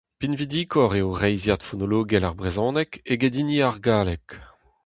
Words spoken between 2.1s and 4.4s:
ar brezhoneg eget hini ar galleg.